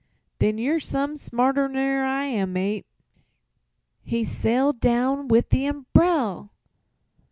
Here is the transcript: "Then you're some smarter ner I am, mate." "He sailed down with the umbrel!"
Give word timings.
"Then 0.39 0.57
you're 0.57 0.79
some 0.79 1.15
smarter 1.15 1.69
ner 1.69 2.03
I 2.03 2.23
am, 2.25 2.53
mate." 2.53 2.87
"He 4.01 4.23
sailed 4.23 4.79
down 4.79 5.27
with 5.27 5.49
the 5.49 5.67
umbrel!" 5.67 6.49